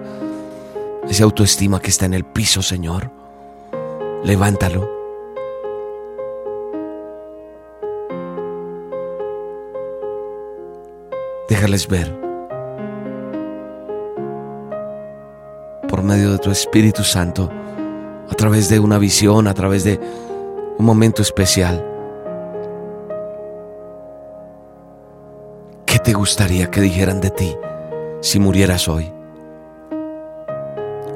Esa 1.10 1.26
autoestima 1.26 1.82
que 1.82 1.90
está 1.90 2.06
en 2.06 2.14
el 2.14 2.24
piso, 2.26 2.62
Señor. 2.62 3.17
Levántalo. 4.24 4.90
Déjales 11.50 11.88
ver 11.88 12.28
por 15.88 16.04
medio 16.04 16.32
de 16.32 16.38
tu 16.38 16.52
Espíritu 16.52 17.04
Santo, 17.04 17.50
a 18.30 18.36
través 18.36 18.70
de 18.70 18.80
una 18.80 18.98
visión, 18.98 19.48
a 19.48 19.54
través 19.54 19.84
de 19.84 20.00
un 20.78 20.86
momento 20.86 21.22
especial. 21.22 21.84
¿Qué 25.86 26.00
te 26.00 26.14
gustaría 26.14 26.70
que 26.70 26.82
dijeran 26.82 27.22
de 27.22 27.32
ti 27.32 27.58
si 28.22 28.40
murieras 28.40 28.88
hoy? 28.88 29.12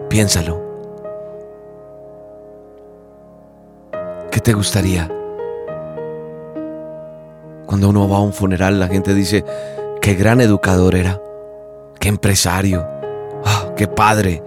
Piénsalo. 0.10 0.71
¿Qué 4.42 4.54
te 4.54 4.54
gustaría? 4.54 5.08
Cuando 7.68 7.90
uno 7.90 8.10
va 8.10 8.18
a 8.18 8.22
un 8.22 8.34
funeral, 8.34 8.80
la 8.80 8.88
gente 8.88 9.14
dice, 9.14 9.46
qué 10.02 10.16
gran 10.16 10.42
educador 10.42 10.96
era, 10.96 11.22
qué 12.00 12.10
empresario, 12.10 12.84
ah, 13.46 13.72
qué 13.78 13.88
padre, 13.88 14.42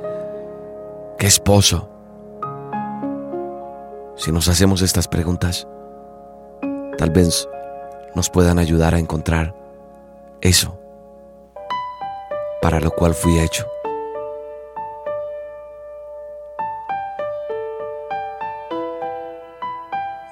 qué 1.17 1.29
esposo. 1.29 1.89
Si 4.17 4.33
nos 4.33 4.49
hacemos 4.49 4.83
estas 4.83 5.07
preguntas, 5.07 5.69
tal 6.99 7.11
vez 7.11 7.49
nos 8.17 8.31
puedan 8.31 8.59
ayudar 8.59 8.97
a 8.97 8.99
encontrar 8.99 9.55
eso 10.41 10.77
para 12.61 12.81
lo 12.81 12.91
cual 12.91 13.15
fui 13.15 13.39
hecho. 13.39 13.65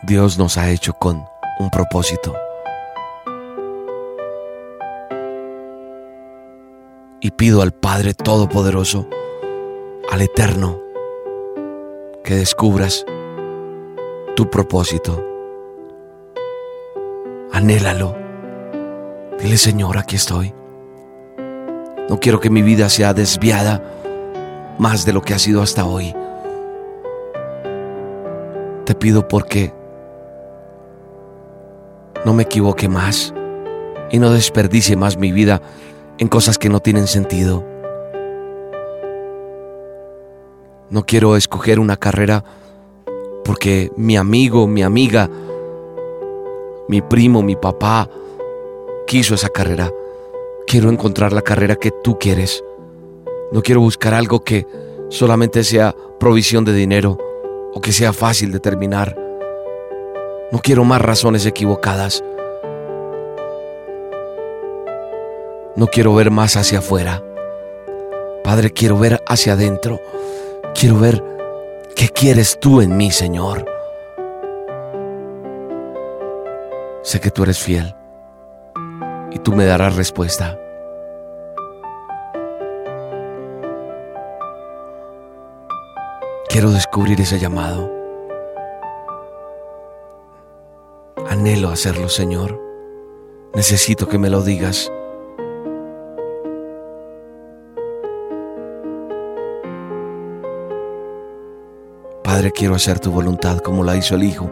Dios 0.04 0.36
nos 0.36 0.58
ha 0.58 0.68
hecho 0.68 0.94
con 0.94 1.24
un 1.60 1.70
propósito. 1.70 2.34
Y 7.20 7.30
pido 7.30 7.62
al 7.62 7.70
Padre 7.70 8.12
Todopoderoso, 8.12 9.06
al 10.10 10.22
Eterno, 10.22 10.80
que 12.24 12.34
descubras 12.34 13.06
tu 14.34 14.50
propósito. 14.50 15.24
Anhélalo. 17.52 18.16
Dile, 19.38 19.56
Señor, 19.56 19.98
aquí 19.98 20.16
estoy. 20.16 20.52
No 22.08 22.18
quiero 22.18 22.40
que 22.40 22.50
mi 22.50 22.62
vida 22.62 22.88
sea 22.88 23.14
desviada 23.14 23.80
más 24.78 25.04
de 25.06 25.12
lo 25.12 25.22
que 25.22 25.34
ha 25.34 25.38
sido 25.38 25.62
hasta 25.62 25.84
hoy. 25.84 26.12
Te 28.84 28.96
pido 28.96 29.28
porque 29.28 29.72
no 32.24 32.34
me 32.34 32.44
equivoque 32.44 32.88
más 32.88 33.34
y 34.10 34.18
no 34.18 34.30
desperdicie 34.30 34.96
más 34.96 35.16
mi 35.16 35.32
vida 35.32 35.60
en 36.18 36.28
cosas 36.28 36.58
que 36.58 36.68
no 36.68 36.80
tienen 36.80 37.06
sentido. 37.06 37.64
No 40.90 41.04
quiero 41.06 41.36
escoger 41.36 41.80
una 41.80 41.96
carrera 41.96 42.44
porque 43.44 43.90
mi 43.96 44.16
amigo, 44.16 44.66
mi 44.66 44.82
amiga, 44.82 45.28
mi 46.88 47.00
primo, 47.00 47.42
mi 47.42 47.56
papá 47.56 48.08
quiso 49.06 49.34
esa 49.34 49.48
carrera. 49.48 49.90
Quiero 50.66 50.90
encontrar 50.90 51.32
la 51.32 51.42
carrera 51.42 51.76
que 51.76 51.90
tú 51.90 52.18
quieres. 52.18 52.62
No 53.50 53.62
quiero 53.62 53.80
buscar 53.80 54.14
algo 54.14 54.44
que 54.44 54.66
solamente 55.08 55.64
sea 55.64 55.94
provisión 56.20 56.64
de 56.64 56.72
dinero 56.72 57.18
o 57.74 57.80
que 57.80 57.92
sea 57.92 58.12
fácil 58.12 58.52
de 58.52 58.60
terminar. 58.60 59.21
No 60.52 60.58
quiero 60.58 60.84
más 60.84 61.00
razones 61.00 61.46
equivocadas. 61.46 62.22
No 65.76 65.86
quiero 65.86 66.14
ver 66.14 66.30
más 66.30 66.56
hacia 66.56 66.80
afuera. 66.80 67.22
Padre, 68.44 68.70
quiero 68.70 68.98
ver 68.98 69.22
hacia 69.26 69.54
adentro. 69.54 69.98
Quiero 70.78 70.98
ver 70.98 71.24
qué 71.96 72.10
quieres 72.10 72.60
tú 72.60 72.82
en 72.82 72.98
mí, 72.98 73.10
Señor. 73.10 73.64
Sé 77.00 77.18
que 77.18 77.30
tú 77.30 77.44
eres 77.44 77.58
fiel 77.58 77.96
y 79.30 79.38
tú 79.38 79.52
me 79.52 79.64
darás 79.64 79.96
respuesta. 79.96 80.58
Quiero 86.50 86.70
descubrir 86.72 87.18
ese 87.22 87.38
llamado. 87.38 88.01
Anhelo 91.42 91.70
hacerlo, 91.70 92.08
Señor. 92.08 92.62
Necesito 93.52 94.08
que 94.08 94.16
me 94.16 94.30
lo 94.30 94.42
digas. 94.42 94.92
Padre, 102.22 102.52
quiero 102.52 102.76
hacer 102.76 103.00
tu 103.00 103.10
voluntad 103.10 103.58
como 103.58 103.82
la 103.82 103.96
hizo 103.96 104.14
el 104.14 104.22
Hijo, 104.22 104.48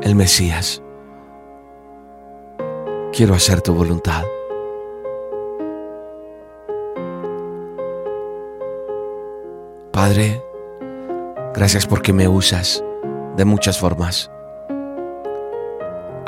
el 0.00 0.14
Mesías. 0.14 0.82
Quiero 3.12 3.34
hacer 3.34 3.60
tu 3.60 3.74
voluntad. 3.74 4.24
Padre, 9.92 10.42
gracias 11.52 11.86
porque 11.86 12.14
me 12.14 12.28
usas 12.28 12.82
de 13.36 13.44
muchas 13.44 13.78
formas 13.78 14.30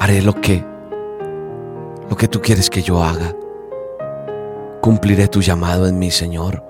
haré 0.08 0.22
lo 0.22 0.32
que, 0.32 0.64
lo 2.08 2.16
que 2.16 2.28
tú 2.28 2.40
quieres 2.40 2.70
que 2.70 2.80
yo 2.80 3.02
haga. 3.02 3.34
Cumpliré 4.80 5.28
tu 5.28 5.42
llamado 5.42 5.86
en 5.86 5.98
mí, 5.98 6.10
Señor. 6.10 6.64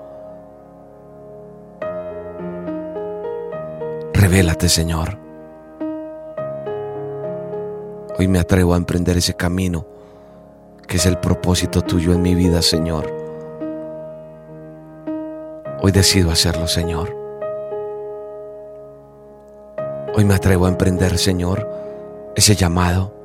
Revélate, 4.13 4.67
Señor. 4.67 5.17
Hoy 8.17 8.27
me 8.27 8.39
atrevo 8.39 8.73
a 8.73 8.77
emprender 8.77 9.15
ese 9.15 9.33
camino 9.33 9.85
que 10.85 10.97
es 10.97 11.05
el 11.05 11.17
propósito 11.17 11.81
tuyo 11.81 12.11
en 12.11 12.21
mi 12.21 12.35
vida, 12.35 12.61
Señor. 12.61 13.09
Hoy 15.81 15.93
decido 15.93 16.29
hacerlo, 16.29 16.67
Señor. 16.67 17.15
Hoy 20.13 20.25
me 20.25 20.33
atrevo 20.33 20.65
a 20.65 20.69
emprender, 20.69 21.17
Señor, 21.17 21.69
ese 22.35 22.55
llamado 22.55 23.18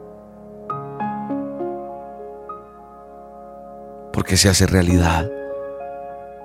porque 4.24 4.38
se 4.38 4.48
hace 4.48 4.66
realidad, 4.66 5.30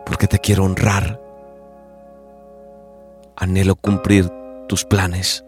porque 0.06 0.28
te 0.28 0.38
quiero 0.40 0.66
honrar. 0.66 1.18
Anhelo 3.38 3.78
cumplir 3.78 4.30
tus 4.68 4.84
planes. 4.84 5.46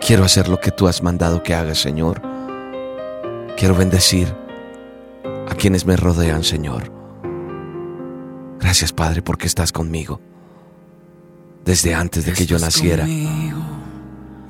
Quiero 0.00 0.24
hacer 0.24 0.48
lo 0.48 0.58
que 0.58 0.70
tú 0.70 0.88
has 0.88 1.02
mandado 1.02 1.42
que 1.42 1.54
haga, 1.54 1.74
Señor. 1.74 2.22
Quiero 3.58 3.74
bendecir 3.74 4.34
a 5.50 5.54
quienes 5.54 5.84
me 5.84 5.96
rodean, 5.96 6.42
Señor. 6.42 6.90
Gracias, 8.58 8.94
Padre, 8.94 9.20
porque 9.20 9.48
estás 9.48 9.70
conmigo 9.70 10.18
desde 11.62 11.94
antes 11.94 12.24
de 12.24 12.32
que 12.32 12.46
yo 12.46 12.58
naciera. 12.58 13.06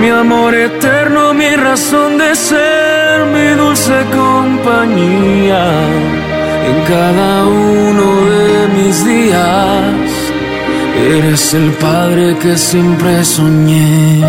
mi 0.00 0.08
amor 0.10 0.54
eterno, 0.54 1.32
mi 1.34 1.50
razón 1.56 2.18
de 2.18 2.34
ser, 2.34 3.26
mi 3.34 3.48
dulce 3.60 3.94
compañía 4.14 5.64
en 6.68 6.76
cada 6.92 7.46
uno 7.46 8.06
de 8.32 8.68
mis 8.76 9.04
días. 9.04 10.10
Eres 10.98 11.54
el 11.54 11.70
padre 11.72 12.36
que 12.38 12.56
siempre 12.56 13.24
soñé. 13.24 14.24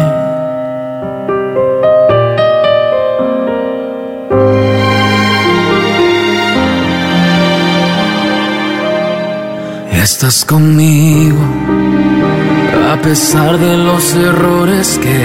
Estás 9.92 10.46
conmigo 10.46 11.44
a 12.94 12.96
pesar 13.02 13.58
de 13.58 13.76
los 13.76 14.16
errores 14.16 14.98
que 15.04 15.20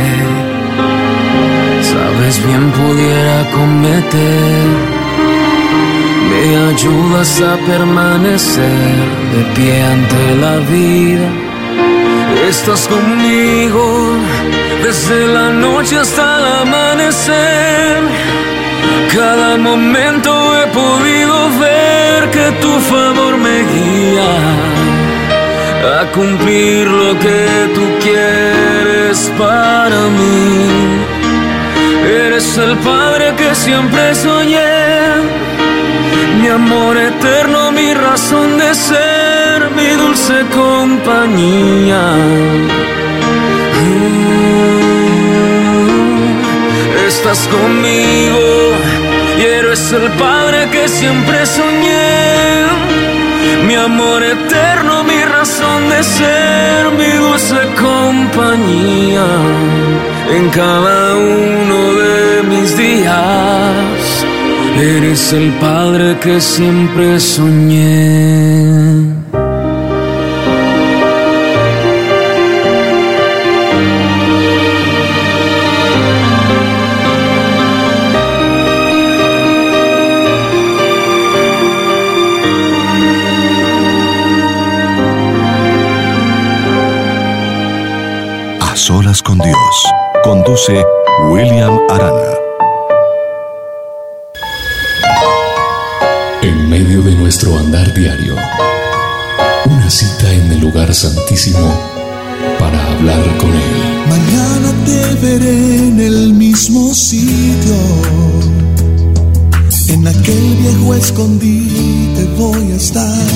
sabes 1.93 2.45
bien 2.45 2.73
pudiera 2.73 3.51
cometer. 3.53 4.67
Me 6.29 6.57
ayudas 6.73 7.41
a 7.41 7.57
permanecer 7.71 8.97
de 9.33 9.43
pie 9.55 9.83
ante 9.85 10.37
la 10.45 10.57
vida. 10.75 11.29
Estás 12.49 12.89
conmigo 12.89 13.85
desde 14.83 15.27
la 15.29 15.51
noche 15.51 15.99
hasta 15.99 16.39
el 16.39 16.47
amanecer. 16.63 18.03
Cada 19.15 19.57
momento 19.57 20.31
he 20.59 20.67
podido 20.69 21.37
ver 21.61 22.31
que 22.31 22.47
tu 22.63 22.73
favor 22.91 23.37
me 23.37 23.59
guía 23.73 24.82
a 25.85 26.11
cumplir 26.13 26.87
lo 26.87 27.19
que 27.19 27.71
tú 27.75 27.83
quieres 28.01 29.31
para 29.39 30.01
mí. 30.19 30.69
Eres 32.07 32.57
el 32.59 32.77
padre 32.79 33.35
que 33.37 33.55
siempre 33.55 34.15
soñé, 34.15 34.61
mi 36.41 36.49
amor 36.49 36.97
eterno, 36.97 37.73
mi 37.73 37.95
razón 37.95 38.59
de 38.59 38.75
ser, 38.75 39.71
mi 39.77 39.89
dulce 40.03 40.45
compañía. 40.55 42.03
Mm, 45.73 47.07
Estás 47.09 47.47
conmigo 47.49 48.73
y 49.39 49.43
eres 49.43 49.93
el 49.93 50.11
padre 50.13 50.69
que 50.71 50.89
siempre 50.89 51.45
soñé, 51.47 52.67
mi 53.67 53.75
amor 53.75 54.23
eterno, 54.23 55.05
mi 55.05 55.22
razón 55.53 55.89
de 55.89 56.03
ser, 56.03 56.93
mi 56.93 57.11
dulce 57.19 57.61
compañía 57.81 59.27
en 60.37 60.49
cada 60.51 61.17
uno 61.17 61.93
de 62.03 62.43
mis 62.49 62.77
días. 62.77 64.25
Eres 64.79 65.33
el 65.33 65.51
padre 65.61 66.19
que 66.21 66.41
siempre 66.41 67.21
soñé. 67.21 68.82
Con 89.21 89.39
Dios. 89.39 89.93
Conduce 90.25 90.83
William 91.29 91.79
Arana. 91.91 92.33
En 96.41 96.71
medio 96.71 97.03
de 97.03 97.15
nuestro 97.17 97.59
andar 97.59 97.93
diario, 97.93 98.35
una 99.67 99.91
cita 99.91 100.33
en 100.33 100.53
el 100.53 100.61
lugar 100.61 100.95
santísimo 100.95 101.79
para 102.59 102.83
hablar 102.93 103.23
con 103.37 103.51
Él. 103.51 104.05
Mañana 104.09 104.73
te 104.87 105.27
veré 105.27 105.89
en 105.89 106.01
el 106.01 106.33
mismo 106.33 106.95
sitio. 106.95 107.75
En 109.89 110.09
aquel 110.09 110.57
viejo 110.57 110.95
escondite 110.95 112.25
voy 112.39 112.73
a 112.73 112.77
estar. 112.77 113.27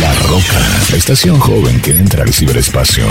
La 0.00 0.12
Roca, 0.28 0.75
la 0.90 0.96
estación 0.96 1.38
joven 1.40 1.80
que 1.80 1.92
entra 1.92 2.22
al 2.22 2.32
ciberespacio. 2.32 3.06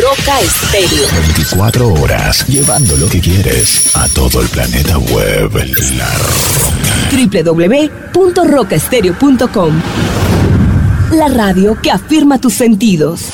Roca 0.00 0.40
Estéreo. 0.40 1.06
24 1.12 1.92
horas, 1.94 2.46
llevando 2.46 2.96
lo 2.96 3.06
que 3.08 3.20
quieres 3.20 3.94
a 3.94 4.08
todo 4.08 4.40
el 4.40 4.48
planeta 4.48 4.96
web. 4.98 5.52
La 5.96 6.10
Roca. 6.14 7.52
www.rocaestereo.com 8.14 9.82
La 11.12 11.28
radio 11.28 11.78
que 11.82 11.90
afirma 11.90 12.40
tus 12.40 12.54
sentidos. 12.54 13.31